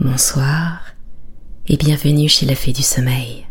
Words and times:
Bonsoir 0.00 0.80
et 1.66 1.76
bienvenue 1.76 2.28
chez 2.28 2.46
la 2.46 2.54
Fée 2.54 2.72
du 2.72 2.84
Sommeil. 2.84 3.48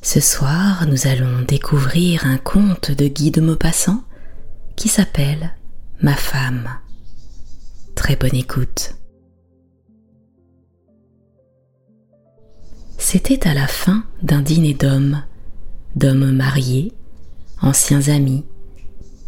Ce 0.00 0.20
soir, 0.20 0.86
nous 0.86 1.06
allons 1.06 1.42
découvrir 1.42 2.24
un 2.24 2.38
conte 2.38 2.92
de 2.92 3.08
Guy 3.08 3.30
de 3.30 3.42
Maupassant 3.42 4.04
qui 4.74 4.88
s'appelle 4.88 5.54
Ma 6.00 6.14
femme. 6.14 6.66
Très 7.94 8.16
bonne 8.16 8.34
écoute. 8.34 8.94
C'était 12.96 13.46
à 13.46 13.52
la 13.52 13.66
fin 13.66 14.06
d'un 14.22 14.40
dîner 14.40 14.72
d'hommes, 14.72 15.22
d'hommes 15.94 16.32
mariés, 16.32 16.94
anciens 17.60 18.08
amis, 18.08 18.46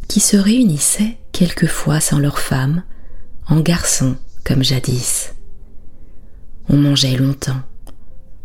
qui 0.09 0.21
se 0.21 0.39
réunissaient 0.39 1.19
quelquefois 1.33 2.01
sans 2.01 2.21
leurs 2.21 2.39
femmes, 2.39 2.85
en 3.49 3.61
garçons 3.61 4.17
comme 4.45 4.65
jadis. 4.65 5.35
On 6.69 6.77
mangeait 6.77 7.17
longtemps, 7.17 7.63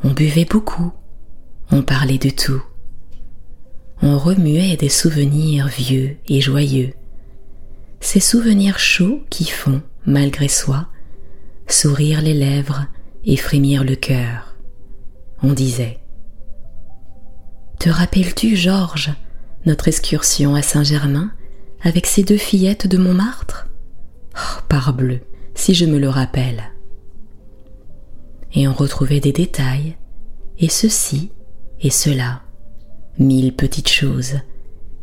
on 0.03 0.11
buvait 0.11 0.45
beaucoup, 0.45 0.91
on 1.71 1.81
parlait 1.81 2.17
de 2.17 2.29
tout. 2.29 2.61
On 4.01 4.17
remuait 4.17 4.77
des 4.77 4.89
souvenirs 4.89 5.67
vieux 5.67 6.17
et 6.27 6.41
joyeux, 6.41 6.93
ces 7.99 8.19
souvenirs 8.19 8.79
chauds 8.79 9.23
qui 9.29 9.45
font, 9.45 9.81
malgré 10.05 10.47
soi, 10.47 10.87
sourire 11.67 12.21
les 12.21 12.33
lèvres 12.33 12.87
et 13.25 13.35
frémir 13.35 13.83
le 13.83 13.95
cœur. 13.95 14.55
On 15.43 15.53
disait 15.53 15.99
Te 17.79 17.89
rappelles-tu, 17.89 18.55
Georges, 18.55 19.13
notre 19.65 19.87
excursion 19.87 20.55
à 20.55 20.61
Saint-Germain 20.61 21.31
avec 21.81 22.05
ces 22.05 22.23
deux 22.23 22.37
fillettes 22.37 22.87
de 22.87 22.97
Montmartre? 22.97 23.67
Oh, 24.35 24.61
Parbleu, 24.67 25.21
si 25.55 25.73
je 25.73 25.85
me 25.85 25.99
le 25.99 26.09
rappelle. 26.09 26.71
Et 28.53 28.67
on 28.67 28.73
retrouvait 28.73 29.20
des 29.20 29.32
détails, 29.32 29.98
et 30.57 30.70
ceci 30.70 31.32
et 31.82 31.90
cela, 31.90 32.41
mille 33.18 33.55
petites 33.55 33.90
choses 33.90 34.40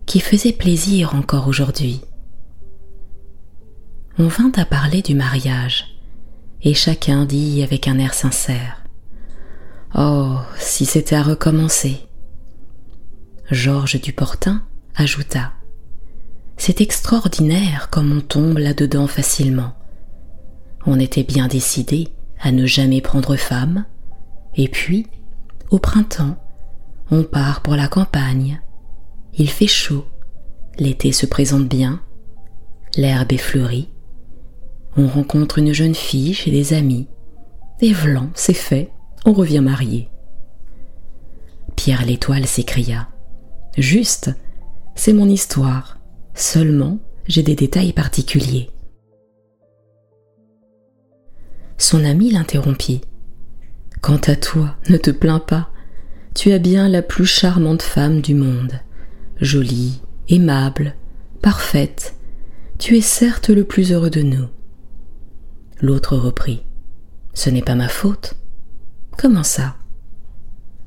qui 0.05 0.21
faisaient 0.21 0.53
plaisir 0.53 1.15
encore 1.15 1.49
aujourd'hui. 1.49 2.01
On 4.19 4.29
vint 4.29 4.53
à 4.57 4.65
parler 4.65 5.03
du 5.03 5.15
mariage, 5.15 5.99
et 6.63 6.75
chacun 6.75 7.25
dit 7.25 7.63
avec 7.63 7.89
un 7.89 7.99
air 7.99 8.15
sincère 8.15 8.83
Oh, 9.95 10.37
si 10.59 10.85
c'était 10.85 11.17
à 11.17 11.23
recommencer. 11.23 12.01
Georges 13.51 14.01
Duportin 14.01 14.63
ajouta 14.95 15.53
C'est 16.57 16.81
extraordinaire 16.81 17.89
comme 17.91 18.13
on 18.13 18.21
tombe 18.21 18.59
là-dedans 18.59 19.07
facilement. 19.07 19.75
On 20.87 20.99
était 20.99 21.23
bien 21.23 21.47
décidé 21.49 22.09
à 22.41 22.53
ne 22.53 22.67
jamais 22.67 23.01
prendre 23.01 23.37
femme, 23.37 23.85
et 24.55 24.69
puis, 24.69 25.07
au 25.71 25.79
printemps, 25.79 26.37
on 27.11 27.23
part 27.23 27.63
pour 27.63 27.77
la 27.77 27.89
campagne. 27.89 28.61
Il 29.35 29.51
fait 29.51 29.67
chaud, 29.67 30.07
l'été 30.79 31.13
se 31.13 31.27
présente 31.27 31.69
bien, 31.69 32.01
l'herbe 32.97 33.33
est 33.33 33.39
fleurie. 33.39 33.91
On 34.97 35.07
rencontre 35.07 35.59
une 35.59 35.73
jeune 35.73 35.95
fille 35.95 36.35
chez 36.35 36.51
des 36.51 36.73
amis, 36.73 37.09
et 37.81 37.93
vlan, 37.93 38.31
c'est 38.35 38.55
fait, 38.55 38.91
on 39.25 39.33
revient 39.33 39.61
marié. 39.61 40.09
Pierre 41.77 42.07
l'Étoile 42.07 42.47
s'écria. 42.47 43.09
Juste, 43.77 44.31
c'est 44.95 45.13
mon 45.13 45.29
histoire, 45.29 45.99
seulement 46.35 46.99
j'ai 47.29 47.43
des 47.43 47.55
détails 47.55 47.93
particuliers. 47.93 48.71
Son 51.79 52.05
ami 52.05 52.31
l'interrompit. 52.31 53.03
Quant 54.01 54.21
à 54.27 54.37
toi, 54.37 54.77
ne 54.89 54.97
te 54.97 55.11
plains 55.11 55.41
pas, 55.41 55.71
tu 56.35 56.53
as 56.53 56.59
bien 56.59 56.89
la 56.89 57.03
plus 57.03 57.27
charmante 57.27 57.83
femme 57.83 58.21
du 58.21 58.35
monde, 58.35 58.81
jolie, 59.41 60.01
aimable, 60.29 60.95
parfaite, 61.43 62.15
tu 62.79 62.97
es 62.97 63.03
certes 63.03 63.49
le 63.49 63.65
plus 63.65 63.93
heureux 63.93 64.11
de 64.11 64.23
nous. 64.23 64.47
L'autre 65.81 66.17
reprit. 66.17 66.63
Ce 67.35 67.51
n'est 67.51 67.63
pas 67.63 67.75
ma 67.75 67.89
faute. 67.89 68.35
Comment 69.19 69.43
ça? 69.43 69.77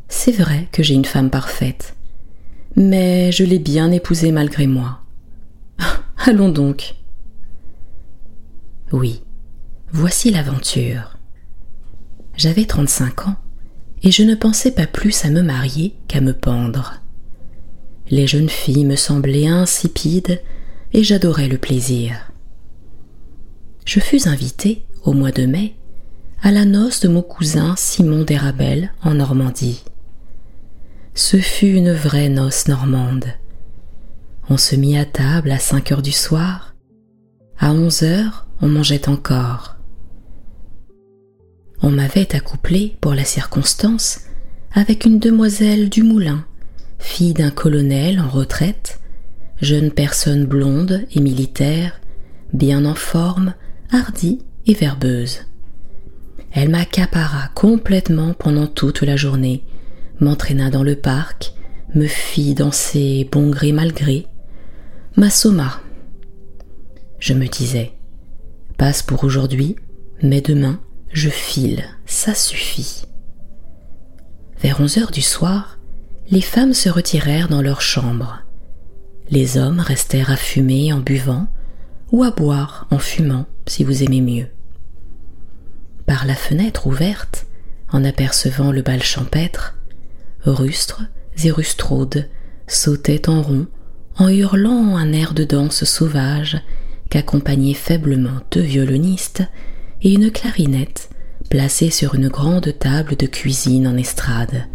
C'est 0.07 0.31
vrai 0.31 0.67
que 0.71 0.81
j'ai 0.81 0.95
une 0.95 1.05
femme 1.05 1.29
parfaite, 1.29 1.95
mais 2.75 3.31
je 3.31 3.43
l'ai 3.43 3.59
bien 3.59 3.91
épousée 3.91 4.31
malgré 4.31 4.65
moi. 4.65 5.01
Allons 6.17 6.49
donc. 6.49 6.95
Oui, 8.91 9.21
voici 9.91 10.31
l'aventure. 10.31 11.17
J'avais 12.35 12.65
trente-cinq 12.65 13.27
ans 13.27 13.35
et 14.03 14.11
je 14.11 14.23
ne 14.23 14.35
pensais 14.35 14.71
pas 14.71 14.87
plus 14.87 15.25
à 15.25 15.29
me 15.29 15.41
marier 15.41 15.95
qu'à 16.07 16.21
me 16.21 16.33
pendre. 16.33 17.01
Les 18.09 18.27
jeunes 18.27 18.49
filles 18.49 18.85
me 18.85 18.95
semblaient 18.95 19.47
insipides 19.47 20.41
et 20.93 21.03
j'adorais 21.03 21.47
le 21.47 21.57
plaisir. 21.57 22.31
Je 23.85 23.99
fus 23.99 24.27
invité, 24.27 24.85
au 25.03 25.13
mois 25.13 25.31
de 25.31 25.45
mai, 25.45 25.75
à 26.41 26.51
la 26.51 26.65
noce 26.65 27.01
de 27.01 27.07
mon 27.07 27.21
cousin 27.21 27.75
Simon 27.77 28.23
d'Érabel 28.23 28.93
en 29.03 29.15
Normandie. 29.15 29.83
Ce 31.13 31.37
fut 31.37 31.73
une 31.73 31.91
vraie 31.91 32.29
noce 32.29 32.67
normande. 32.67 33.25
On 34.49 34.57
se 34.57 34.75
mit 34.75 34.97
à 34.97 35.05
table 35.05 35.51
à 35.51 35.59
cinq 35.59 35.91
heures 35.91 36.01
du 36.01 36.11
soir. 36.11 36.75
À 37.59 37.71
onze 37.71 38.03
heures, 38.03 38.47
on 38.61 38.67
mangeait 38.67 39.09
encore 39.09 39.78
on 41.81 41.91
m'avait 41.91 42.35
accouplé 42.35 42.97
pour 43.01 43.13
la 43.13 43.23
circonstance 43.23 44.21
avec 44.73 45.05
une 45.05 45.19
demoiselle 45.19 45.89
du 45.89 46.03
moulin, 46.03 46.45
fille 46.99 47.33
d'un 47.33 47.51
colonel 47.51 48.19
en 48.19 48.27
retraite, 48.27 48.99
jeune 49.61 49.91
personne 49.91 50.45
blonde 50.45 51.05
et 51.13 51.21
militaire, 51.21 51.99
bien 52.53 52.85
en 52.85 52.95
forme, 52.95 53.53
hardie 53.91 54.39
et 54.65 54.73
verbeuse. 54.73 55.41
Elle 56.51 56.69
m'accapara 56.69 57.49
complètement 57.55 58.33
pendant 58.33 58.67
toute 58.67 59.01
la 59.01 59.15
journée, 59.15 59.63
m'entraîna 60.19 60.69
dans 60.69 60.83
le 60.83 60.95
parc, 60.95 61.53
me 61.95 62.07
fit 62.07 62.53
danser 62.53 63.27
bon 63.31 63.49
gré 63.49 63.71
mal 63.71 63.93
gré, 63.93 64.27
m'assomma. 65.15 65.79
Je 67.19 67.33
me 67.33 67.47
disais, 67.47 67.91
passe 68.77 69.03
pour 69.03 69.23
aujourd'hui, 69.23 69.75
mais 70.21 70.41
demain, 70.41 70.79
je 71.11 71.29
file, 71.29 71.85
ça 72.05 72.33
suffit. 72.33 73.03
Vers 74.61 74.79
onze 74.81 74.97
heures 74.97 75.11
du 75.11 75.21
soir, 75.21 75.79
les 76.29 76.41
femmes 76.41 76.73
se 76.73 76.89
retirèrent 76.89 77.47
dans 77.47 77.61
leurs 77.61 77.81
chambres. 77.81 78.39
Les 79.31 79.57
hommes 79.57 79.79
restèrent 79.79 80.31
à 80.31 80.35
fumer 80.35 80.93
en 80.93 80.99
buvant 80.99 81.47
ou 82.11 82.23
à 82.23 82.31
boire 82.31 82.87
en 82.91 82.99
fumant 82.99 83.45
si 83.67 83.83
vous 83.83 84.03
aimez 84.03 84.21
mieux. 84.21 84.47
Par 86.05 86.25
la 86.25 86.35
fenêtre 86.35 86.87
ouverte, 86.87 87.45
en 87.91 88.03
apercevant 88.03 88.71
le 88.71 88.81
bal 88.81 89.01
champêtre, 89.01 89.75
rustres 90.43 91.03
et 91.43 91.51
rustraudes 91.51 92.29
sautaient 92.67 93.29
en 93.29 93.41
rond 93.41 93.67
en 94.17 94.27
hurlant 94.27 94.97
un 94.97 95.13
air 95.13 95.33
de 95.33 95.43
danse 95.43 95.85
sauvage 95.85 96.61
qu'accompagnaient 97.09 97.73
faiblement 97.73 98.41
deux 98.51 98.61
violonistes 98.61 99.43
et 100.01 100.13
une 100.13 100.31
clarinette 100.31 101.09
placée 101.49 101.89
sur 101.89 102.15
une 102.15 102.29
grande 102.29 102.77
table 102.77 103.15
de 103.15 103.25
cuisine 103.25 103.87
en 103.87 103.97
estrade. 103.97 104.67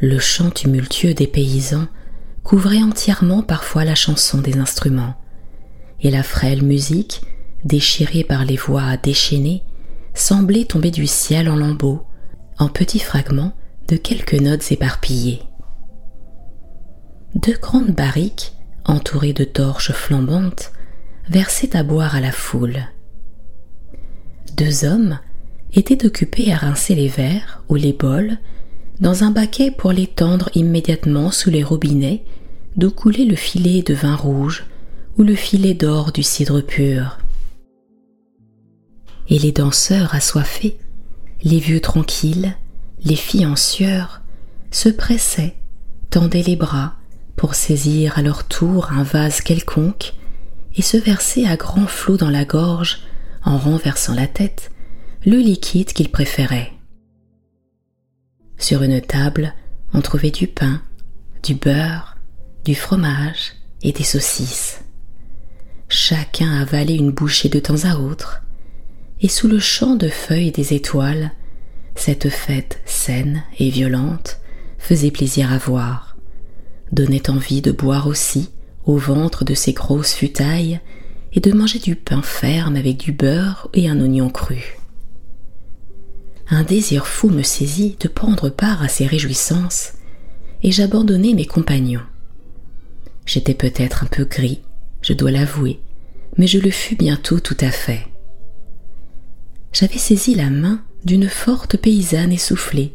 Le 0.00 0.18
chant 0.18 0.50
tumultueux 0.50 1.14
des 1.14 1.26
paysans 1.26 1.86
couvrait 2.44 2.82
entièrement 2.82 3.42
parfois 3.42 3.84
la 3.84 3.94
chanson 3.94 4.38
des 4.38 4.58
instruments, 4.58 5.14
et 6.00 6.10
la 6.10 6.22
frêle 6.22 6.62
musique, 6.62 7.22
déchirée 7.64 8.24
par 8.24 8.44
les 8.44 8.56
voix 8.56 8.96
déchaînées, 8.96 9.64
semblait 10.14 10.64
tomber 10.64 10.90
du 10.90 11.06
ciel 11.06 11.48
en 11.48 11.56
lambeaux, 11.56 12.06
en 12.58 12.68
petits 12.68 13.00
fragments 13.00 13.52
de 13.88 13.96
quelques 13.96 14.34
notes 14.40 14.70
éparpillées. 14.72 15.42
Deux 17.34 17.58
grandes 17.60 17.94
barriques, 17.94 18.54
entourées 18.84 19.32
de 19.32 19.44
torches 19.44 19.92
flambantes, 19.92 20.72
versait 21.30 21.76
à 21.76 21.82
boire 21.82 22.14
à 22.14 22.20
la 22.20 22.32
foule. 22.32 22.86
Deux 24.56 24.84
hommes 24.84 25.18
étaient 25.72 26.06
occupés 26.06 26.52
à 26.52 26.56
rincer 26.56 26.94
les 26.94 27.08
verres 27.08 27.62
ou 27.68 27.74
les 27.74 27.92
bols 27.92 28.38
dans 29.00 29.24
un 29.24 29.30
baquet 29.30 29.70
pour 29.70 29.92
les 29.92 30.06
tendre 30.06 30.50
immédiatement 30.54 31.30
sous 31.30 31.50
les 31.50 31.62
robinets 31.62 32.24
d'où 32.76 32.90
coulait 32.90 33.24
le 33.24 33.36
filet 33.36 33.82
de 33.82 33.94
vin 33.94 34.16
rouge 34.16 34.66
ou 35.16 35.22
le 35.22 35.34
filet 35.34 35.74
d'or 35.74 36.12
du 36.12 36.22
cidre 36.22 36.60
pur. 36.60 37.18
Et 39.28 39.38
les 39.38 39.52
danseurs 39.52 40.14
assoiffés, 40.14 40.78
les 41.42 41.58
vieux 41.58 41.80
tranquilles, 41.80 42.56
les 43.04 43.16
filles 43.16 43.46
en 43.46 43.56
sueur, 43.56 44.22
se 44.70 44.88
pressaient, 44.88 45.56
tendaient 46.10 46.42
les 46.42 46.56
bras 46.56 46.94
pour 47.36 47.54
saisir 47.54 48.18
à 48.18 48.22
leur 48.22 48.44
tour 48.44 48.90
un 48.90 49.02
vase 49.02 49.40
quelconque 49.40 50.14
et 50.78 50.82
se 50.82 50.96
verser 50.96 51.44
à 51.44 51.56
grands 51.56 51.88
flots 51.88 52.16
dans 52.16 52.30
la 52.30 52.44
gorge 52.44 53.00
en 53.44 53.58
renversant 53.58 54.14
la 54.14 54.28
tête, 54.28 54.70
le 55.26 55.36
liquide 55.36 55.92
qu'il 55.92 56.10
préférait. 56.10 56.72
Sur 58.56 58.82
une 58.82 59.00
table, 59.00 59.54
on 59.92 60.00
trouvait 60.00 60.30
du 60.30 60.46
pain, 60.46 60.80
du 61.42 61.54
beurre, 61.54 62.16
du 62.64 62.76
fromage 62.76 63.54
et 63.82 63.92
des 63.92 64.04
saucisses. 64.04 64.80
Chacun 65.88 66.60
avalait 66.60 66.96
une 66.96 67.10
bouchée 67.10 67.48
de 67.48 67.58
temps 67.58 67.84
à 67.84 67.96
autre, 67.96 68.42
et 69.20 69.28
sous 69.28 69.48
le 69.48 69.58
champ 69.58 69.96
de 69.96 70.08
feuilles 70.08 70.52
des 70.52 70.74
étoiles, 70.74 71.32
cette 71.96 72.28
fête 72.28 72.80
saine 72.84 73.42
et 73.58 73.70
violente 73.70 74.38
faisait 74.78 75.10
plaisir 75.10 75.52
à 75.52 75.58
voir, 75.58 76.16
donnait 76.92 77.30
envie 77.30 77.62
de 77.62 77.72
boire 77.72 78.06
aussi 78.06 78.50
au 78.88 78.96
ventre 78.96 79.44
de 79.44 79.54
ces 79.54 79.74
grosses 79.74 80.14
futailles 80.14 80.80
et 81.34 81.40
de 81.40 81.52
manger 81.52 81.78
du 81.78 81.94
pain 81.94 82.22
ferme 82.22 82.74
avec 82.74 82.96
du 82.96 83.12
beurre 83.12 83.68
et 83.74 83.88
un 83.88 84.00
oignon 84.00 84.30
cru. 84.30 84.78
Un 86.48 86.62
désir 86.62 87.06
fou 87.06 87.28
me 87.28 87.42
saisit 87.42 87.96
de 88.00 88.08
prendre 88.08 88.48
part 88.48 88.82
à 88.82 88.88
ces 88.88 89.06
réjouissances, 89.06 89.92
et 90.62 90.72
j'abandonnai 90.72 91.34
mes 91.34 91.44
compagnons. 91.44 92.02
J'étais 93.26 93.52
peut-être 93.52 94.04
un 94.04 94.06
peu 94.06 94.24
gris, 94.24 94.62
je 95.02 95.12
dois 95.12 95.30
l'avouer, 95.30 95.80
mais 96.38 96.46
je 96.46 96.58
le 96.58 96.70
fus 96.70 96.96
bientôt 96.96 97.40
tout 97.40 97.58
à 97.60 97.70
fait. 97.70 98.06
J'avais 99.74 99.98
saisi 99.98 100.34
la 100.34 100.48
main 100.48 100.82
d'une 101.04 101.28
forte 101.28 101.76
paysanne 101.76 102.32
essoufflée, 102.32 102.94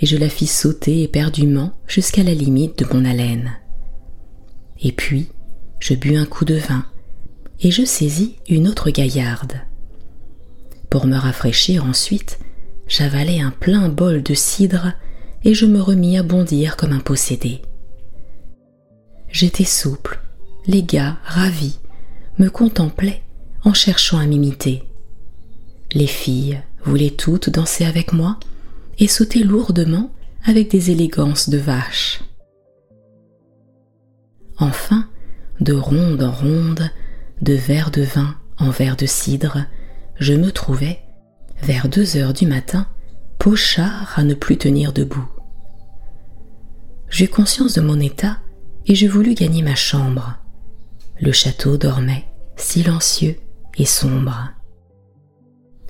et 0.00 0.06
je 0.06 0.16
la 0.16 0.28
fis 0.28 0.48
sauter 0.48 1.04
éperdument 1.04 1.72
jusqu'à 1.86 2.24
la 2.24 2.34
limite 2.34 2.80
de 2.80 2.92
mon 2.92 3.04
haleine. 3.04 3.52
Et 4.80 4.92
puis, 4.92 5.28
je 5.80 5.94
bus 5.94 6.16
un 6.16 6.26
coup 6.26 6.44
de 6.44 6.54
vin, 6.54 6.84
et 7.60 7.70
je 7.70 7.84
saisis 7.84 8.36
une 8.48 8.68
autre 8.68 8.90
gaillarde. 8.90 9.60
Pour 10.90 11.06
me 11.06 11.16
rafraîchir 11.16 11.84
ensuite, 11.84 12.38
j'avalai 12.86 13.40
un 13.40 13.50
plein 13.50 13.88
bol 13.88 14.22
de 14.22 14.34
cidre 14.34 14.92
et 15.44 15.54
je 15.54 15.66
me 15.66 15.80
remis 15.80 16.16
à 16.18 16.22
bondir 16.22 16.76
comme 16.76 16.92
un 16.92 17.00
possédé. 17.00 17.62
J'étais 19.28 19.64
souple, 19.64 20.20
les 20.66 20.82
gars, 20.82 21.18
ravis, 21.24 21.78
me 22.38 22.48
contemplaient 22.48 23.22
en 23.64 23.74
cherchant 23.74 24.18
à 24.18 24.26
m'imiter. 24.26 24.84
Les 25.92 26.06
filles 26.06 26.62
voulaient 26.84 27.10
toutes 27.10 27.50
danser 27.50 27.84
avec 27.84 28.12
moi 28.12 28.38
et 28.98 29.08
sauter 29.08 29.42
lourdement 29.42 30.10
avec 30.44 30.70
des 30.70 30.90
élégances 30.90 31.50
de 31.50 31.58
vache. 31.58 32.20
Enfin, 34.58 35.08
de 35.60 35.72
ronde 35.72 36.22
en 36.22 36.32
ronde, 36.32 36.90
de 37.42 37.54
verre 37.54 37.90
de 37.90 38.02
vin 38.02 38.36
en 38.58 38.70
verre 38.70 38.96
de 38.96 39.06
cidre, 39.06 39.64
je 40.18 40.34
me 40.34 40.50
trouvais, 40.50 41.00
vers 41.62 41.88
deux 41.88 42.16
heures 42.16 42.32
du 42.32 42.46
matin, 42.46 42.86
pochard 43.38 44.14
à 44.16 44.24
ne 44.24 44.34
plus 44.34 44.58
tenir 44.58 44.92
debout. 44.92 45.28
J'eus 47.08 47.28
conscience 47.28 47.74
de 47.74 47.80
mon 47.80 48.00
état 48.00 48.38
et 48.86 48.94
je 48.94 49.06
voulus 49.06 49.34
gagner 49.34 49.62
ma 49.62 49.74
chambre. 49.76 50.38
Le 51.20 51.32
château 51.32 51.76
dormait, 51.76 52.24
silencieux 52.56 53.38
et 53.76 53.86
sombre. 53.86 54.50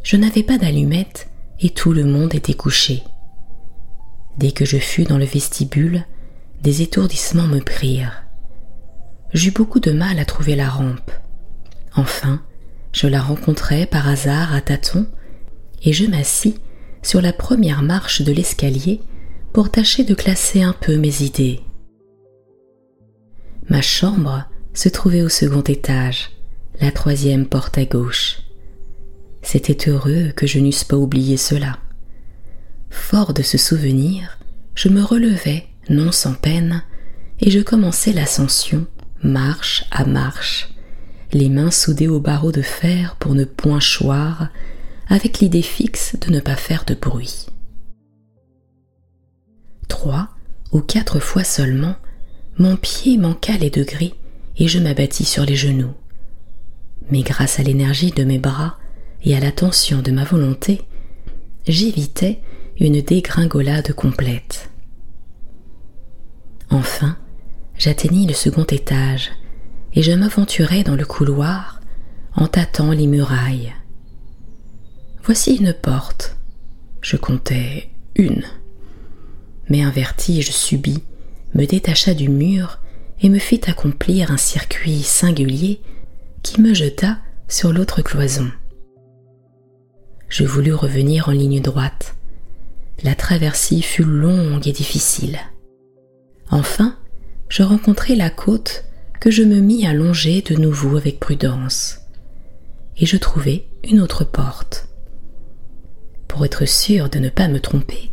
Je 0.03 0.17
n'avais 0.17 0.43
pas 0.43 0.59
d'allumette 0.59 1.31
et 1.61 1.71
tout 1.71 1.93
le 1.93 2.05
monde 2.05 2.35
était 2.35 2.55
couché. 2.55 3.03
Dès 4.37 4.53
que 4.53 4.65
je 4.65 4.79
fus 4.79 5.05
dans 5.05 5.19
le 5.19 5.25
vestibule, 5.25 6.05
des 6.63 6.83
étourdissements 6.83 7.49
me 7.49 7.61
prirent. 7.61 8.28
J'eus 9.35 9.51
beaucoup 9.51 9.81
de 9.81 9.93
mal 9.93 10.19
à 10.19 10.25
trouver 10.25 10.57
la 10.57 10.69
rampe. 10.69 11.11
Enfin, 11.95 12.43
je 12.93 13.07
la 13.07 13.21
rencontrai 13.21 13.87
par 13.87 14.09
hasard 14.09 14.55
à 14.55 14.61
tâtons 14.61 15.07
et 15.83 15.93
je 15.93 16.07
m'assis 16.07 16.57
sur 17.03 17.21
la 17.21 17.33
première 17.33 17.83
marche 17.83 18.23
de 18.23 18.33
l'escalier 18.33 19.01
pour 19.53 19.71
tâcher 19.71 20.05
de 20.05 20.15
classer 20.15 20.63
un 20.63 20.73
peu 20.73 20.97
mes 20.97 21.23
idées. 21.23 21.61
Ma 23.69 23.83
chambre 23.83 24.45
se 24.73 24.89
trouvait 24.89 25.23
au 25.23 25.29
second 25.29 25.63
étage, 25.63 26.31
la 26.81 26.91
troisième 26.91 27.47
porte 27.47 27.77
à 27.77 27.85
gauche. 27.85 28.41
C'était 29.43 29.91
heureux 29.91 30.33
que 30.35 30.47
je 30.47 30.59
n'eusse 30.59 30.85
pas 30.85 30.97
oublié 30.97 31.37
cela. 31.37 31.79
Fort 32.91 33.35
de 33.35 33.43
ce 33.43 33.59
souvenir, 33.59 34.39
je 34.75 34.89
me 34.89 35.03
relevai, 35.03 35.67
non 35.91 36.13
sans 36.13 36.35
peine, 36.35 36.83
et 37.41 37.51
je 37.51 37.61
commençai 37.61 38.13
l'ascension, 38.13 38.87
marche 39.23 39.85
à 39.91 40.05
marche, 40.05 40.69
les 41.33 41.49
mains 41.49 41.71
soudées 41.71 42.09
au 42.09 42.21
barreau 42.21 42.53
de 42.53 42.63
fer 42.63 43.17
pour 43.17 43.35
ne 43.35 43.45
point 43.45 43.81
choir, 43.81 44.49
avec 45.09 45.39
l'idée 45.41 45.63
fixe 45.63 46.17
de 46.21 46.31
ne 46.31 46.41
pas 46.41 46.57
faire 46.57 46.85
de 46.85 46.95
bruit. 46.95 47.47
Trois 49.89 50.29
ou 50.73 50.81
quatre 50.81 51.19
fois 51.19 51.45
seulement, 51.45 51.97
mon 52.59 52.77
pied 52.77 53.17
manqua 53.19 53.57
les 53.57 53.71
degrés 53.71 54.15
et 54.57 54.69
je 54.69 54.79
m'abattis 54.79 55.25
sur 55.25 55.45
les 55.45 55.57
genoux. 55.57 55.95
Mais 57.11 57.23
grâce 57.23 57.59
à 57.59 57.63
l'énergie 57.63 58.11
de 58.11 58.25
mes 58.25 58.39
bras 58.39 58.77
et 59.23 59.37
à 59.37 59.41
l'attention 59.41 60.03
de 60.03 60.11
ma 60.11 60.25
volonté, 60.25 60.83
j'évitais 61.67 62.41
une 62.79 63.01
dégringolade 63.01 63.93
complète. 63.93 64.71
Enfin, 66.71 67.17
j'atteignis 67.79 68.27
le 68.27 68.35
second 68.35 68.65
étage 68.65 69.31
et 69.95 70.03
je 70.03 70.13
m'aventurai 70.13 70.83
dans 70.83 70.97
le 70.97 71.07
couloir 71.07 71.81
en 72.35 72.47
tâtant 72.47 72.91
les 72.91 73.07
murailles. 73.07 73.73
Voici 75.23 75.57
une 75.57 75.73
porte. 75.73 76.37
Je 77.01 77.17
comptais 77.17 77.91
une. 78.17 78.45
Mais 79.69 79.83
un 79.83 79.91
vertige 79.91 80.51
subit 80.51 81.03
me 81.55 81.65
détacha 81.65 82.15
du 82.15 82.29
mur 82.29 82.81
et 83.21 83.29
me 83.29 83.39
fit 83.39 83.61
accomplir 83.67 84.31
un 84.31 84.37
circuit 84.37 85.03
singulier 85.03 85.81
qui 86.43 86.61
me 86.61 86.75
jeta 86.75 87.19
sur 87.49 87.73
l'autre 87.73 88.03
cloison. 88.03 88.51
Je 90.29 90.45
voulus 90.45 90.75
revenir 90.75 91.29
en 91.29 91.33
ligne 91.33 91.61
droite. 91.61 92.15
La 93.03 93.15
traversée 93.15 93.81
fut 93.81 94.05
longue 94.05 94.67
et 94.67 94.73
difficile. 94.73 95.39
Enfin, 96.51 96.97
je 97.49 97.63
rencontrai 97.63 98.15
la 98.15 98.31
côte 98.31 98.85
que 99.21 99.31
je 99.31 99.43
me 99.43 99.61
mis 99.61 99.87
à 99.87 99.93
longer 99.93 100.43
de 100.43 100.55
nouveau 100.55 100.97
avec 100.97 101.19
prudence. 101.19 102.01
Et 102.97 103.07
je 103.07 103.17
trouvai 103.17 103.69
une 103.85 104.01
autre 104.01 104.25
porte. 104.25 104.89
Pour 106.27 106.45
être 106.45 106.67
sûr 106.67 107.09
de 107.09 107.19
ne 107.19 107.31
pas 107.31 107.49
me 107.49 107.61
tromper, 107.61 108.13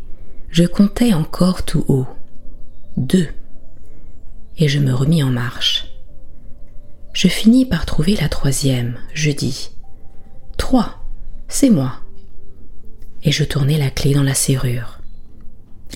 je 0.49 0.63
comptai 0.63 1.13
encore 1.13 1.63
tout 1.63 1.83
haut. 1.87 2.07
Deux. 2.97 3.27
Et 4.57 4.67
je 4.67 4.79
me 4.79 4.93
remis 4.93 5.21
en 5.21 5.31
marche. 5.31 5.91
Je 7.13 7.27
finis 7.27 7.65
par 7.65 7.85
trouver 7.85 8.15
la 8.15 8.29
troisième. 8.29 8.97
Je 9.13 9.31
dis 9.31 9.69
Trois, 10.57 11.03
c'est 11.47 11.69
moi. 11.69 11.99
Et 13.23 13.31
je 13.31 13.43
tournai 13.43 13.77
la 13.77 13.89
clé 13.89 14.13
dans 14.13 14.23
la 14.23 14.33
serrure. 14.33 14.99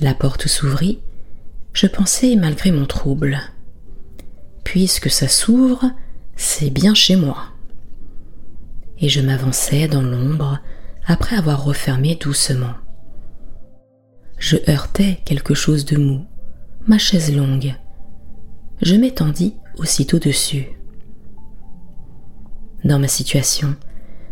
La 0.02 0.14
porte 0.14 0.48
s'ouvrit. 0.48 1.00
Je 1.74 1.88
pensai 1.88 2.36
malgré 2.36 2.72
mon 2.72 2.86
trouble. 2.86 3.40
Puisque 4.64 5.10
ça 5.10 5.28
s'ouvre, 5.28 5.92
c'est 6.36 6.70
bien 6.70 6.94
chez 6.94 7.16
moi. 7.16 7.38
Et 9.00 9.10
je 9.10 9.22
m'avançai 9.22 9.88
dans 9.88 10.02
l'ombre 10.02 10.60
après 11.06 11.36
avoir 11.36 11.64
refermé 11.64 12.16
doucement. 12.16 12.74
Je 14.38 14.58
heurtais 14.70 15.20
quelque 15.26 15.54
chose 15.54 15.86
de 15.86 15.98
mou, 15.98 16.26
ma 16.88 16.98
chaise 16.98 17.36
longue. 17.36 17.76
Je 18.82 18.96
m'étendis 18.96 19.56
aussitôt 19.78 20.20
dessus. 20.20 20.68
Dans 22.86 23.00
ma 23.00 23.10
situation, 23.10 23.76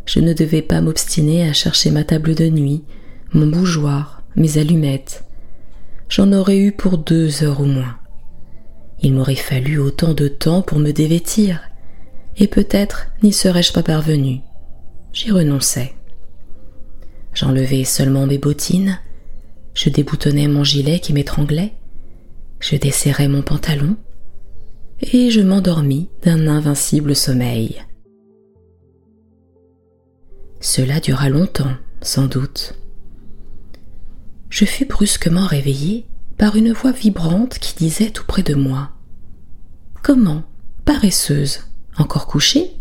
je 0.05 0.21
ne 0.21 0.33
devais 0.33 0.61
pas 0.61 0.79
m'obstiner 0.79 1.49
à 1.49 1.53
chercher 1.53 1.91
ma 1.91 2.05
table 2.05 2.35
de 2.35 2.47
nuit, 2.47 2.85
mon 3.33 3.47
bougeoir, 3.47 4.23
mes 4.37 4.57
allumettes. 4.57 5.26
J'en 6.09 6.31
aurais 6.31 6.57
eu 6.57 6.71
pour 6.71 6.97
deux 6.97 7.43
heures 7.43 7.59
au 7.59 7.65
moins. 7.65 7.97
Il 9.01 9.13
m'aurait 9.13 9.35
fallu 9.35 9.77
autant 9.77 10.13
de 10.13 10.27
temps 10.27 10.61
pour 10.61 10.79
me 10.79 10.91
dévêtir, 10.91 11.61
et 12.37 12.47
peut-être 12.47 13.07
n'y 13.23 13.33
serais-je 13.33 13.73
pas 13.73 13.83
parvenu. 13.83 14.41
J'y 15.13 15.31
renonçais. 15.31 15.93
J'enlevai 17.33 17.83
seulement 17.83 18.25
mes 18.25 18.37
bottines, 18.37 18.99
je 19.73 19.89
déboutonnais 19.89 20.47
mon 20.47 20.63
gilet 20.63 20.99
qui 20.99 21.13
m'étranglait, 21.13 21.73
je 22.59 22.75
desserrais 22.75 23.27
mon 23.27 23.43
pantalon, 23.43 23.95
et 25.01 25.29
je 25.29 25.41
m'endormis 25.41 26.09
d'un 26.23 26.47
invincible 26.47 27.15
sommeil. 27.15 27.83
Cela 30.59 30.99
dura 30.99 31.29
longtemps, 31.29 31.75
sans 32.01 32.25
doute. 32.25 32.73
Je 34.49 34.65
fus 34.65 34.85
brusquement 34.85 35.45
réveillé 35.45 36.05
par 36.37 36.55
une 36.55 36.71
voix 36.71 36.91
vibrante 36.91 37.59
qui 37.59 37.75
disait 37.75 38.11
tout 38.11 38.25
près 38.25 38.43
de 38.43 38.55
moi. 38.55 38.91
Comment 40.03 40.43
Paresseuse 40.85 41.61
Encore 41.97 42.27
couchée? 42.27 42.71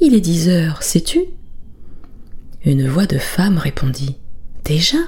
Il 0.00 0.14
est 0.14 0.20
dix 0.20 0.48
heures, 0.48 0.82
sais-tu? 0.82 1.20
Une 2.64 2.86
voix 2.88 3.06
de 3.06 3.18
femme 3.18 3.58
répondit. 3.58 4.16
Déjà? 4.64 4.98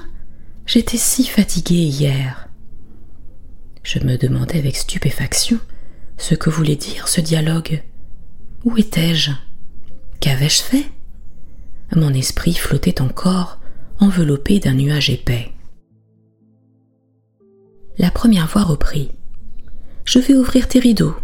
J'étais 0.65 0.97
si 0.97 1.25
fatiguée 1.25 1.75
hier. 1.75 2.49
Je 3.83 3.99
me 3.99 4.17
demandais 4.17 4.57
avec 4.57 4.75
stupéfaction 4.75 5.59
ce 6.17 6.33
que 6.33 6.49
voulait 6.49 6.75
dire 6.75 7.07
ce 7.07 7.21
dialogue. 7.21 7.83
Où 8.63 8.77
étais-je? 8.77 9.31
Qu'avais-je 10.19 10.61
fait? 10.61 10.85
Mon 11.95 12.13
esprit 12.13 12.55
flottait 12.55 12.99
encore, 13.01 13.59
enveloppé 13.99 14.59
d'un 14.59 14.73
nuage 14.73 15.09
épais. 15.09 15.51
La 17.97 18.11
première 18.11 18.47
voix 18.47 18.63
reprit. 18.63 19.11
Je 20.03 20.19
vais 20.19 20.33
ouvrir 20.33 20.67
tes 20.67 20.79
rideaux. 20.79 21.15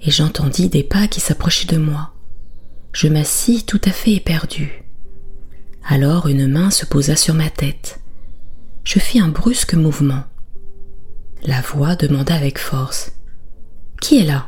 Et 0.00 0.10
j'entendis 0.10 0.68
des 0.68 0.84
pas 0.84 1.08
qui 1.08 1.20
s'approchaient 1.20 1.66
de 1.66 1.78
moi. 1.78 2.12
Je 2.92 3.08
m'assis 3.08 3.64
tout 3.64 3.80
à 3.84 3.90
fait 3.90 4.12
éperdu. 4.12 4.84
Alors 5.88 6.28
une 6.28 6.46
main 6.46 6.70
se 6.70 6.86
posa 6.86 7.16
sur 7.16 7.34
ma 7.34 7.50
tête. 7.50 8.00
Je 8.84 8.98
fis 9.00 9.20
un 9.20 9.28
brusque 9.28 9.74
mouvement. 9.74 10.22
La 11.42 11.60
voix 11.60 11.96
demanda 11.96 12.34
avec 12.34 12.58
force. 12.58 13.12
Qui 14.00 14.20
est 14.20 14.24
là? 14.24 14.46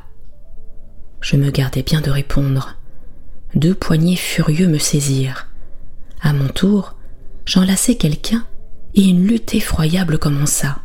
Je 1.20 1.36
me 1.36 1.50
gardai 1.50 1.82
bien 1.82 2.00
de 2.00 2.10
répondre. 2.10 2.76
Deux 3.54 3.74
poignets 3.74 4.16
furieux 4.16 4.68
me 4.68 4.78
saisirent. 4.78 5.48
À 6.20 6.32
mon 6.32 6.48
tour, 6.48 6.94
j'enlaçai 7.46 7.96
quelqu'un 7.96 8.46
et 8.94 9.02
une 9.02 9.26
lutte 9.26 9.54
effroyable 9.54 10.18
commença. 10.18 10.78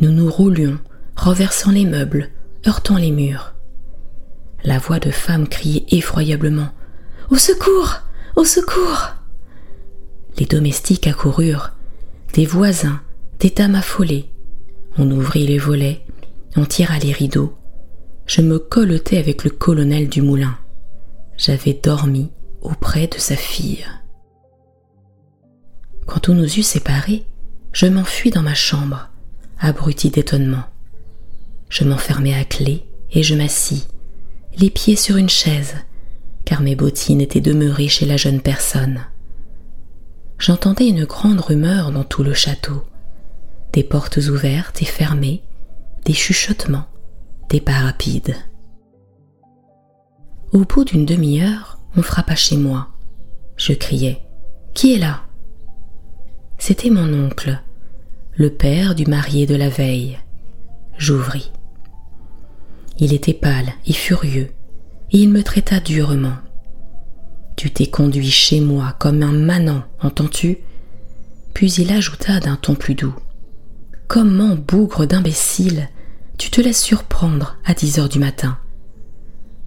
Nous 0.00 0.10
nous 0.10 0.30
roulions, 0.30 0.78
renversant 1.16 1.70
les 1.70 1.84
meubles, 1.84 2.30
heurtant 2.66 2.96
les 2.96 3.10
murs. 3.10 3.54
La 4.64 4.78
voix 4.78 4.98
de 4.98 5.10
femme 5.10 5.48
criait 5.48 5.86
effroyablement. 5.90 6.70
Au 7.30 7.36
secours. 7.36 8.00
Au 8.36 8.44
secours. 8.44 9.14
Les 10.38 10.46
domestiques 10.46 11.06
accoururent, 11.06 11.72
des 12.34 12.46
voisins, 12.46 13.00
des 13.40 13.50
dames 13.50 13.74
affolées. 13.74 14.30
On 14.96 15.10
ouvrit 15.10 15.46
les 15.46 15.58
volets, 15.58 16.04
on 16.56 16.64
tira 16.64 16.98
les 16.98 17.12
rideaux. 17.12 17.56
Je 18.26 18.42
me 18.42 18.58
colletai 18.58 19.18
avec 19.18 19.44
le 19.44 19.50
colonel 19.50 20.08
du 20.08 20.22
moulin. 20.22 20.56
J'avais 21.36 21.72
dormi 21.72 22.30
auprès 22.62 23.06
de 23.06 23.18
sa 23.18 23.36
fille. 23.36 23.84
Quand 26.08 26.30
on 26.30 26.34
nous 26.34 26.58
eut 26.58 26.62
séparés, 26.62 27.26
je 27.72 27.84
m'enfuis 27.84 28.30
dans 28.30 28.42
ma 28.42 28.54
chambre, 28.54 29.10
abruti 29.60 30.08
d'étonnement. 30.08 30.64
Je 31.68 31.84
m'enfermai 31.84 32.34
à 32.34 32.44
clé 32.44 32.86
et 33.12 33.22
je 33.22 33.34
m'assis, 33.34 33.86
les 34.56 34.70
pieds 34.70 34.96
sur 34.96 35.18
une 35.18 35.28
chaise, 35.28 35.74
car 36.46 36.62
mes 36.62 36.74
bottines 36.74 37.20
étaient 37.20 37.42
demeurées 37.42 37.88
chez 37.88 38.06
la 38.06 38.16
jeune 38.16 38.40
personne. 38.40 39.02
J'entendais 40.38 40.88
une 40.88 41.04
grande 41.04 41.40
rumeur 41.40 41.92
dans 41.92 42.04
tout 42.04 42.22
le 42.22 42.32
château, 42.32 42.84
des 43.74 43.84
portes 43.84 44.16
ouvertes 44.16 44.80
et 44.80 44.86
fermées, 44.86 45.42
des 46.06 46.14
chuchotements, 46.14 46.86
des 47.50 47.60
pas 47.60 47.80
rapides. 47.80 48.34
Au 50.52 50.60
bout 50.60 50.84
d'une 50.84 51.04
demi-heure, 51.04 51.78
on 51.96 52.02
frappa 52.02 52.34
chez 52.34 52.56
moi. 52.56 52.88
Je 53.58 53.74
criai 53.74 54.22
Qui 54.72 54.94
est 54.94 54.98
là? 54.98 55.27
C'était 56.58 56.90
mon 56.90 57.12
oncle, 57.26 57.62
le 58.34 58.50
père 58.50 58.96
du 58.96 59.06
marié 59.06 59.46
de 59.46 59.54
la 59.54 59.68
veille. 59.68 60.18
J'ouvris. 60.98 61.52
Il 62.98 63.14
était 63.14 63.32
pâle 63.32 63.72
et 63.86 63.92
furieux, 63.92 64.50
et 65.12 65.18
il 65.18 65.30
me 65.30 65.44
traita 65.44 65.78
durement. 65.78 66.36
Tu 67.56 67.70
t'es 67.70 67.86
conduit 67.86 68.30
chez 68.30 68.60
moi 68.60 68.96
comme 68.98 69.22
un 69.22 69.32
manant, 69.32 69.84
entends-tu? 70.00 70.58
Puis 71.54 71.72
il 71.74 71.92
ajouta 71.92 72.40
d'un 72.40 72.56
ton 72.56 72.74
plus 72.74 72.94
doux. 72.94 73.14
Comment, 74.08 74.56
bougre 74.56 75.06
d'imbécile, 75.06 75.88
tu 76.38 76.50
te 76.50 76.60
laisses 76.60 76.82
surprendre 76.82 77.56
à 77.64 77.74
dix 77.74 77.98
heures 77.98 78.08
du 78.08 78.18
matin? 78.18 78.58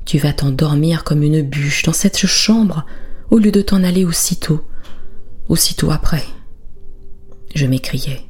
Tu 0.03 0.17
vas 0.17 0.33
t'endormir 0.33 1.03
comme 1.05 1.24
une 1.24 1.41
bûche 1.41 1.83
dans 1.83 1.93
cette 1.93 2.25
chambre 2.25 2.86
au 3.29 3.38
lieu 3.38 3.51
de 3.51 3.62
t'en 3.62 3.83
aller 3.83 4.03
aussitôt, 4.03 4.65
aussitôt 5.48 5.91
après. 5.91 6.25
Je 7.53 7.65
m'écriai. 7.65 8.22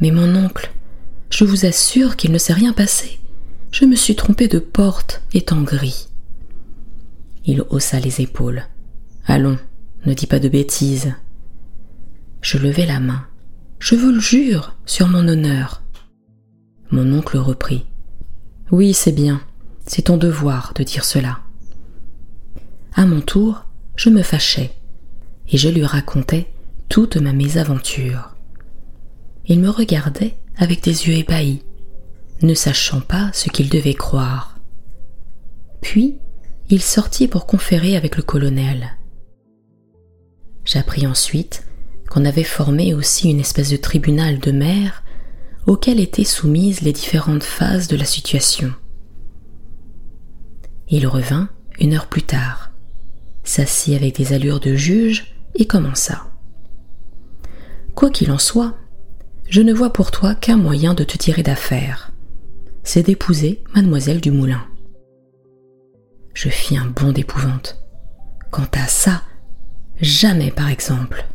Mais 0.00 0.10
mon 0.10 0.34
oncle, 0.36 0.72
je 1.30 1.44
vous 1.44 1.64
assure 1.64 2.16
qu'il 2.16 2.32
ne 2.32 2.38
s'est 2.38 2.52
rien 2.52 2.72
passé. 2.72 3.18
Je 3.70 3.84
me 3.84 3.96
suis 3.96 4.16
trompé 4.16 4.48
de 4.48 4.58
porte, 4.58 5.22
étant 5.32 5.62
gris. 5.62 6.08
Il 7.44 7.62
haussa 7.70 7.98
les 8.00 8.20
épaules. 8.20 8.64
Allons, 9.26 9.58
ne 10.04 10.14
dis 10.14 10.26
pas 10.26 10.38
de 10.38 10.48
bêtises. 10.48 11.14
Je 12.42 12.58
levai 12.58 12.86
la 12.86 13.00
main. 13.00 13.26
Je 13.78 13.94
vous 13.94 14.10
le 14.10 14.20
jure, 14.20 14.76
sur 14.84 15.08
mon 15.08 15.26
honneur. 15.26 15.82
Mon 16.90 17.10
oncle 17.12 17.38
reprit. 17.38 17.86
Oui, 18.70 18.92
c'est 18.92 19.12
bien, 19.12 19.40
c'est 19.86 20.02
ton 20.02 20.16
devoir 20.16 20.72
de 20.74 20.84
dire 20.84 21.04
cela. 21.04 21.40
À 22.94 23.06
mon 23.06 23.20
tour, 23.20 23.64
je 23.96 24.10
me 24.10 24.22
fâchai, 24.22 24.72
et 25.48 25.56
je 25.56 25.68
lui 25.68 25.84
racontai 25.84 26.52
toute 26.88 27.16
ma 27.16 27.32
mésaventure. 27.32 28.31
Il 29.46 29.60
me 29.60 29.70
regardait 29.70 30.36
avec 30.56 30.82
des 30.82 31.08
yeux 31.08 31.14
ébahis, 31.14 31.62
ne 32.42 32.54
sachant 32.54 33.00
pas 33.00 33.30
ce 33.32 33.48
qu'il 33.48 33.68
devait 33.68 33.94
croire. 33.94 34.58
Puis 35.80 36.18
il 36.68 36.80
sortit 36.80 37.28
pour 37.28 37.46
conférer 37.46 37.96
avec 37.96 38.16
le 38.16 38.22
colonel. 38.22 38.96
J'appris 40.64 41.06
ensuite 41.06 41.66
qu'on 42.08 42.24
avait 42.24 42.44
formé 42.44 42.94
aussi 42.94 43.30
une 43.30 43.40
espèce 43.40 43.70
de 43.70 43.76
tribunal 43.76 44.38
de 44.38 44.52
mer 44.52 45.02
auquel 45.66 46.00
étaient 46.00 46.24
soumises 46.24 46.82
les 46.82 46.92
différentes 46.92 47.42
phases 47.42 47.88
de 47.88 47.96
la 47.96 48.04
situation. 48.04 48.72
Il 50.88 51.06
revint 51.06 51.48
une 51.78 51.94
heure 51.94 52.08
plus 52.08 52.22
tard, 52.22 52.70
s'assit 53.44 53.94
avec 53.94 54.16
des 54.16 54.32
allures 54.32 54.60
de 54.60 54.74
juge 54.74 55.34
et 55.54 55.66
commença. 55.66 56.26
Quoi 57.94 58.10
qu'il 58.10 58.30
en 58.30 58.38
soit, 58.38 58.74
je 59.52 59.60
ne 59.60 59.74
vois 59.74 59.92
pour 59.92 60.10
toi 60.10 60.34
qu'un 60.34 60.56
moyen 60.56 60.94
de 60.94 61.04
te 61.04 61.18
tirer 61.18 61.42
d'affaire, 61.42 62.10
c'est 62.84 63.02
d'épouser 63.02 63.62
mademoiselle 63.74 64.22
du 64.22 64.30
Moulin. 64.30 64.62
Je 66.32 66.48
fis 66.48 66.78
un 66.78 66.86
bond 66.86 67.12
d'épouvante. 67.12 67.76
Quant 68.50 68.70
à 68.72 68.86
ça, 68.86 69.20
jamais 70.00 70.50
par 70.50 70.70
exemple. 70.70 71.26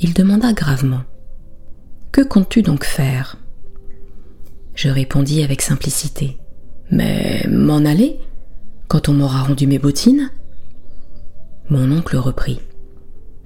Il 0.00 0.14
demanda 0.14 0.54
gravement. 0.54 1.02
Que 2.10 2.22
comptes-tu 2.22 2.62
donc 2.62 2.84
faire? 2.84 3.36
Je 4.74 4.88
répondis 4.88 5.44
avec 5.44 5.60
simplicité. 5.60 6.38
Mais 6.90 7.46
m'en 7.50 7.84
aller? 7.84 8.18
Quand 8.88 9.10
on 9.10 9.12
m'aura 9.12 9.42
rendu 9.42 9.66
mes 9.66 9.78
bottines? 9.78 10.30
Mon 11.68 11.92
oncle 11.92 12.16
reprit. 12.16 12.60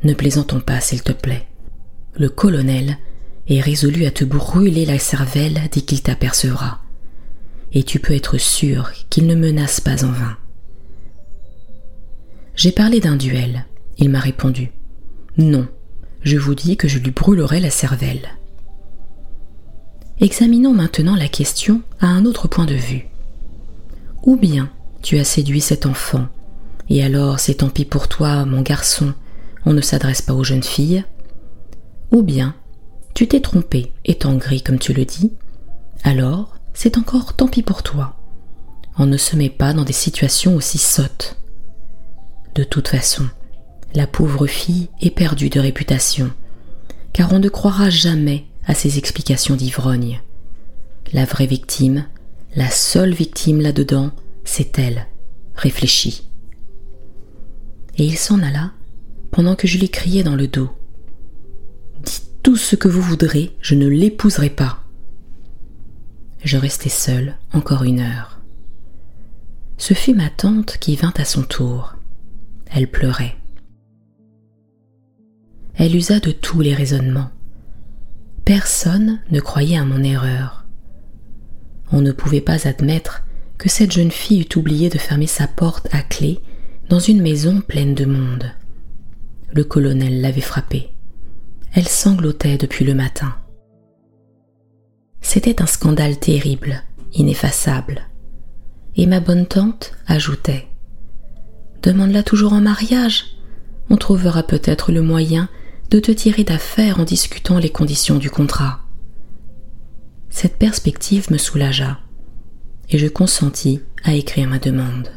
Ne 0.04 0.14
plaisantons 0.14 0.60
pas, 0.60 0.80
s'il 0.80 1.02
te 1.02 1.12
plaît. 1.12 1.48
Le 2.14 2.28
colonel 2.28 2.98
est 3.48 3.60
résolu 3.60 4.04
à 4.06 4.10
te 4.10 4.24
brûler 4.24 4.86
la 4.86 4.98
cervelle 4.98 5.60
dès 5.72 5.80
qu'il 5.80 6.02
t'apercevra. 6.02 6.80
Et 7.72 7.82
tu 7.82 8.00
peux 8.00 8.14
être 8.14 8.38
sûr 8.38 8.90
qu'il 9.10 9.26
ne 9.26 9.34
menace 9.34 9.80
pas 9.80 10.04
en 10.04 10.10
vain. 10.10 10.36
J'ai 12.54 12.72
parlé 12.72 13.00
d'un 13.00 13.16
duel. 13.16 13.66
Il 13.98 14.10
m'a 14.10 14.20
répondu. 14.20 14.70
Non, 15.36 15.68
je 16.22 16.38
vous 16.38 16.54
dis 16.54 16.76
que 16.76 16.88
je 16.88 16.98
lui 16.98 17.10
brûlerai 17.10 17.60
la 17.60 17.70
cervelle. 17.70 18.28
Examinons 20.20 20.72
maintenant 20.72 21.14
la 21.14 21.28
question 21.28 21.82
à 22.00 22.06
un 22.06 22.24
autre 22.24 22.48
point 22.48 22.64
de 22.64 22.74
vue. 22.74 23.06
Ou 24.22 24.36
bien 24.36 24.70
tu 25.02 25.18
as 25.18 25.24
séduit 25.24 25.60
cet 25.60 25.86
enfant, 25.86 26.26
et 26.88 27.04
alors 27.04 27.38
c'est 27.38 27.56
tant 27.56 27.68
pis 27.68 27.84
pour 27.84 28.08
toi, 28.08 28.44
mon 28.44 28.62
garçon, 28.62 29.12
on 29.66 29.72
ne 29.72 29.80
s'adresse 29.80 30.22
pas 30.22 30.32
aux 30.32 30.42
jeunes 30.42 30.62
filles, 30.62 31.04
ou 32.10 32.22
bien 32.22 32.54
tu 33.16 33.26
t'es 33.26 33.40
trompé, 33.40 33.94
étant 34.04 34.34
gris 34.34 34.60
comme 34.60 34.78
tu 34.78 34.92
le 34.92 35.06
dis, 35.06 35.32
alors 36.04 36.54
c'est 36.74 36.98
encore 36.98 37.34
tant 37.34 37.48
pis 37.48 37.62
pour 37.62 37.82
toi. 37.82 38.14
On 38.98 39.06
ne 39.06 39.16
se 39.16 39.36
met 39.36 39.48
pas 39.48 39.72
dans 39.72 39.84
des 39.84 39.94
situations 39.94 40.54
aussi 40.54 40.76
sottes. 40.76 41.38
De 42.54 42.62
toute 42.62 42.88
façon, 42.88 43.26
la 43.94 44.06
pauvre 44.06 44.46
fille 44.46 44.90
est 45.00 45.08
perdue 45.08 45.48
de 45.48 45.58
réputation, 45.58 46.30
car 47.14 47.32
on 47.32 47.38
ne 47.38 47.48
croira 47.48 47.88
jamais 47.88 48.44
à 48.66 48.74
ses 48.74 48.98
explications 48.98 49.56
d'ivrogne. 49.56 50.20
La 51.14 51.24
vraie 51.24 51.46
victime, 51.46 52.04
la 52.54 52.68
seule 52.68 53.14
victime 53.14 53.62
là-dedans, 53.62 54.10
c'est 54.44 54.78
elle, 54.78 55.06
réfléchie. 55.54 56.28
Et 57.96 58.04
il 58.04 58.18
s'en 58.18 58.42
alla 58.42 58.72
pendant 59.30 59.54
que 59.56 59.66
je 59.66 59.78
lui 59.78 59.88
criais 59.88 60.22
dans 60.22 60.36
le 60.36 60.48
dos 60.48 60.68
tout 62.46 62.54
ce 62.54 62.76
que 62.76 62.86
vous 62.86 63.02
voudrez, 63.02 63.56
je 63.60 63.74
ne 63.74 63.88
l'épouserai 63.88 64.50
pas. 64.50 64.84
Je 66.44 66.56
restai 66.56 66.88
seule 66.88 67.34
encore 67.52 67.82
une 67.82 67.98
heure. 67.98 68.40
Ce 69.78 69.94
fut 69.94 70.14
ma 70.14 70.30
tante 70.30 70.78
qui 70.78 70.94
vint 70.94 71.12
à 71.16 71.24
son 71.24 71.42
tour. 71.42 71.96
Elle 72.66 72.88
pleurait. 72.88 73.34
elle 75.74 75.96
usa 75.96 76.20
de 76.20 76.30
tous 76.30 76.60
les 76.60 76.72
raisonnements. 76.72 77.32
Personne 78.44 79.18
ne 79.32 79.40
croyait 79.40 79.78
à 79.78 79.84
mon 79.84 80.04
erreur. 80.04 80.66
On 81.90 82.00
ne 82.00 82.12
pouvait 82.12 82.40
pas 82.40 82.68
admettre 82.68 83.24
que 83.58 83.68
cette 83.68 83.90
jeune 83.90 84.12
fille 84.12 84.42
eût 84.42 84.56
oublié 84.56 84.88
de 84.88 84.98
fermer 84.98 85.26
sa 85.26 85.48
porte 85.48 85.88
à 85.90 86.00
clé 86.02 86.38
dans 86.90 87.00
une 87.00 87.22
maison 87.22 87.60
pleine 87.60 87.96
de 87.96 88.04
monde. 88.04 88.52
Le 89.52 89.64
colonel 89.64 90.20
l'avait 90.20 90.40
frappée. 90.40 90.95
Elle 91.76 91.88
sanglotait 91.88 92.56
depuis 92.56 92.86
le 92.86 92.94
matin. 92.94 93.34
C'était 95.20 95.60
un 95.60 95.66
scandale 95.66 96.18
terrible, 96.18 96.82
ineffaçable. 97.12 98.08
Et 98.96 99.04
ma 99.04 99.20
bonne 99.20 99.44
tante 99.44 99.92
ajoutait 100.06 100.68
Demande-la 101.82 102.22
toujours 102.22 102.54
en 102.54 102.62
mariage. 102.62 103.36
On 103.90 103.98
trouvera 103.98 104.42
peut-être 104.42 104.90
le 104.90 105.02
moyen 105.02 105.50
de 105.90 106.00
te 106.00 106.10
tirer 106.12 106.44
d'affaire 106.44 106.98
en 106.98 107.04
discutant 107.04 107.58
les 107.58 107.68
conditions 107.68 108.16
du 108.16 108.30
contrat. 108.30 108.80
Cette 110.30 110.56
perspective 110.56 111.30
me 111.30 111.36
soulagea, 111.36 112.00
et 112.88 112.96
je 112.96 113.06
consentis 113.06 113.82
à 114.02 114.14
écrire 114.14 114.48
ma 114.48 114.58
demande. 114.58 115.10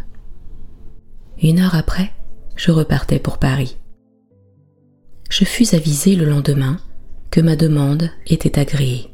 Une 1.41 1.59
heure 1.59 1.75
après, 1.75 2.11
je 2.57 2.71
repartais 2.71 3.19
pour 3.19 3.37
Paris. 3.37 3.78
Je 5.29 5.45
fus 5.45 5.75
avisé 5.75 6.15
le 6.15 6.25
lendemain 6.25 6.79
que 7.29 7.39
ma 7.39 7.55
demande 7.55 8.09
était 8.25 8.57
agréée. 8.57 9.11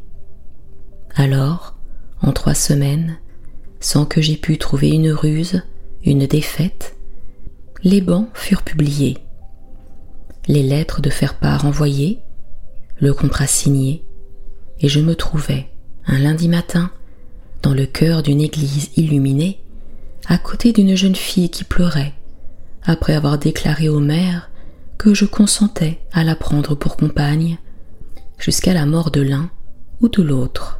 Alors, 1.13 1.75
en 2.21 2.31
trois 2.31 2.53
semaines, 2.53 3.17
sans 3.81 4.05
que 4.05 4.21
j'aie 4.21 4.37
pu 4.37 4.57
trouver 4.57 4.89
une 4.89 5.11
ruse, 5.11 5.61
une 6.05 6.25
défaite, 6.25 6.95
les 7.83 7.99
bans 7.99 8.29
furent 8.33 8.63
publiés. 8.63 9.17
Les 10.47 10.63
lettres 10.63 11.01
de 11.01 11.09
faire-part 11.09 11.65
envoyées, 11.65 12.19
le 12.99 13.13
contrat 13.13 13.47
signé, 13.47 14.03
et 14.79 14.87
je 14.87 15.01
me 15.01 15.15
trouvais, 15.15 15.67
un 16.07 16.17
lundi 16.17 16.47
matin, 16.47 16.91
dans 17.61 17.73
le 17.73 17.85
cœur 17.85 18.23
d'une 18.23 18.41
église 18.41 18.89
illuminée, 18.95 19.59
à 20.27 20.37
côté 20.37 20.71
d'une 20.71 20.95
jeune 20.95 21.15
fille 21.15 21.49
qui 21.49 21.65
pleurait, 21.65 22.13
après 22.83 23.13
avoir 23.13 23.37
déclaré 23.37 23.89
au 23.89 23.99
maire 23.99 24.49
que 24.97 25.13
je 25.13 25.25
consentais 25.25 25.99
à 26.11 26.23
la 26.23 26.35
prendre 26.35 26.75
pour 26.75 26.97
compagne, 26.97 27.57
jusqu'à 28.37 28.73
la 28.73 28.85
mort 28.85 29.11
de 29.11 29.21
l'un 29.21 29.49
ou 30.01 30.09
de 30.09 30.21
l'autre. 30.21 30.77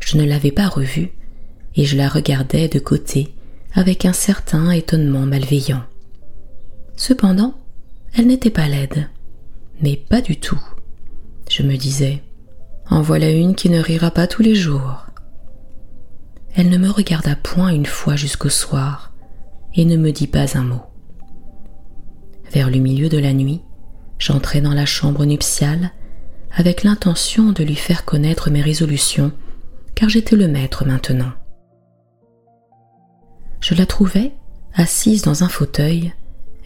Je 0.00 0.16
ne 0.16 0.24
l'avais 0.24 0.52
pas 0.52 0.68
revue, 0.68 1.10
et 1.76 1.84
je 1.84 1.96
la 1.96 2.08
regardais 2.08 2.68
de 2.68 2.78
côté 2.78 3.34
avec 3.74 4.04
un 4.04 4.12
certain 4.12 4.70
étonnement 4.70 5.26
malveillant. 5.26 5.82
Cependant, 6.96 7.54
elle 8.14 8.26
n'était 8.26 8.50
pas 8.50 8.68
laide, 8.68 9.08
mais 9.80 9.96
pas 9.96 10.20
du 10.20 10.36
tout. 10.36 10.60
Je 11.48 11.62
me 11.62 11.76
disais, 11.76 12.22
en 12.88 13.02
voilà 13.02 13.30
une 13.30 13.54
qui 13.54 13.70
ne 13.70 13.80
rira 13.80 14.10
pas 14.10 14.26
tous 14.26 14.42
les 14.42 14.54
jours. 14.54 15.06
Elle 16.54 16.68
ne 16.68 16.78
me 16.78 16.90
regarda 16.90 17.36
point 17.36 17.68
une 17.68 17.86
fois 17.86 18.16
jusqu'au 18.16 18.48
soir 18.48 19.12
et 19.74 19.84
ne 19.84 19.96
me 19.96 20.10
dit 20.10 20.26
pas 20.26 20.58
un 20.58 20.64
mot. 20.64 20.89
Vers 22.52 22.70
le 22.70 22.78
milieu 22.78 23.08
de 23.08 23.18
la 23.18 23.32
nuit, 23.32 23.62
j'entrai 24.18 24.60
dans 24.60 24.74
la 24.74 24.86
chambre 24.86 25.24
nuptiale 25.24 25.92
avec 26.52 26.82
l'intention 26.82 27.52
de 27.52 27.62
lui 27.62 27.76
faire 27.76 28.04
connaître 28.04 28.50
mes 28.50 28.60
résolutions, 28.60 29.32
car 29.94 30.08
j'étais 30.08 30.34
le 30.34 30.48
maître 30.48 30.84
maintenant. 30.84 31.32
Je 33.60 33.74
la 33.74 33.86
trouvai 33.86 34.32
assise 34.74 35.22
dans 35.22 35.44
un 35.44 35.48
fauteuil, 35.48 36.12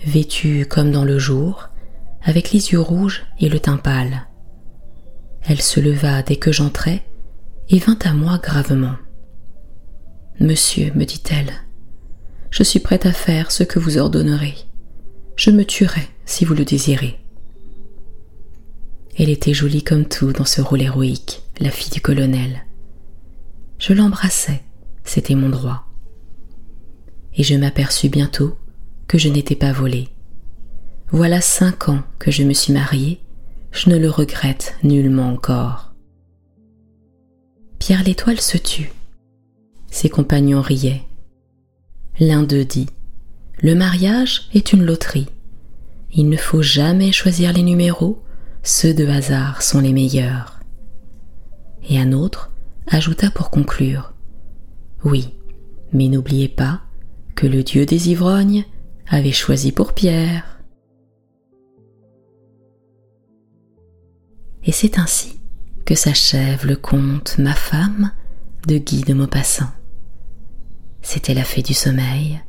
vêtue 0.07 0.67
comme 0.67 0.91
dans 0.91 1.05
le 1.05 1.19
jour, 1.19 1.69
avec 2.23 2.53
les 2.53 2.73
yeux 2.73 2.81
rouges 2.81 3.27
et 3.39 3.49
le 3.49 3.61
teint 3.61 3.77
pâle. 3.77 4.27
Elle 5.43 5.61
se 5.61 5.81
leva 5.81 6.23
dès 6.23 6.37
que 6.37 6.53
j'entrai 6.53 7.03
et 7.69 7.79
vint 7.79 7.99
à 8.05 8.15
moi 8.15 8.39
gravement. 8.39 8.95
Monsieur, 10.41 10.93
me 10.95 11.05
dit-elle, 11.05 11.53
je 12.51 12.63
suis 12.63 12.81
prête 12.81 13.05
à 13.05 13.13
faire 13.13 13.51
ce 13.51 13.65
que 13.65 13.79
vous 13.79 13.99
ordonnerez. 13.99 14.55
Je 15.37 15.51
me 15.51 15.65
tuerai 15.65 16.09
si 16.25 16.45
vous 16.45 16.55
le 16.55 16.65
désirez. 16.65 17.19
Elle 19.19 19.31
était 19.31 19.55
jolie 19.55 19.83
comme 19.83 20.07
tout 20.07 20.33
dans 20.33 20.45
ce 20.45 20.61
rôle 20.61 20.83
héroïque, 20.83 21.43
la 21.61 21.71
fille 21.71 21.91
du 21.91 22.01
colonel. 22.01 22.65
Je 23.79 23.93
l'embrassai, 23.93 24.61
c'était 25.05 25.35
mon 25.35 25.49
droit. 25.49 25.85
Et 27.37 27.43
je 27.43 27.55
m'aperçus 27.55 28.09
bientôt 28.09 28.57
que 29.09 29.19
je 29.19 29.29
n'étais 29.29 29.57
pas 29.57 29.73
volée. 29.73 30.09
Voilà 31.11 31.41
cinq 31.41 31.89
ans 31.89 32.03
que 32.19 32.31
je 32.31 32.43
me 32.43 32.53
suis 32.53 32.73
mariée, 32.73 33.21
je 33.73 33.91
ne 33.91 33.99
le 33.99 34.09
regrette 34.09 34.77
nullement 34.83 35.31
encore. 35.31 35.95
Pierre 37.79 38.05
l'Étoile 38.05 38.41
se 38.41 38.57
tut. 38.57 38.91
Ses 39.91 40.09
compagnons 40.09 40.63
riaient. 40.63 41.03
L'un 42.19 42.43
d'eux 42.43 42.65
dit 42.65 42.87
Le 43.63 43.75
mariage 43.75 44.49
est 44.55 44.73
une 44.73 44.85
loterie. 44.85 45.29
Il 46.13 46.29
ne 46.29 46.37
faut 46.37 46.63
jamais 46.63 47.13
choisir 47.13 47.53
les 47.53 47.63
numéros, 47.63 48.23
ceux 48.63 48.95
de 48.95 49.07
hasard 49.07 49.63
sont 49.63 49.81
les 49.81 49.93
meilleurs. 49.93 50.61
Et 51.89 51.99
un 51.99 52.13
autre 52.13 52.51
ajouta 52.87 53.31
pour 53.31 53.51
conclure 53.51 54.15
Oui, 55.05 55.35
mais 55.93 56.09
n'oubliez 56.09 56.49
pas 56.49 56.81
que 57.35 57.47
le 57.47 57.63
dieu 57.63 57.87
des 57.87 58.11
ivrognes 58.11 58.65
avait 59.09 59.33
choisi 59.33 59.73
pour 59.73 59.93
Pierre. 59.93 60.61
Et 64.65 64.73
c'est 64.73 64.99
ainsi 64.99 65.41
que 65.85 65.95
s'achève 65.95 66.67
le 66.67 66.77
conte 66.77 67.37
Ma 67.39 67.55
femme 67.55 68.13
de 68.67 68.79
Guy 68.79 69.03
de 69.03 69.15
Maupassant. 69.15 69.71
C'était 71.03 71.35
la 71.35 71.45
fée 71.45 71.63
du 71.63 71.75
sommeil. 71.75 72.41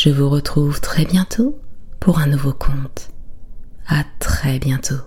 Je 0.00 0.10
vous 0.10 0.30
retrouve 0.30 0.80
très 0.80 1.04
bientôt 1.04 1.58
pour 1.98 2.20
un 2.20 2.28
nouveau 2.28 2.52
conte. 2.52 3.10
À 3.88 4.04
très 4.20 4.60
bientôt. 4.60 5.02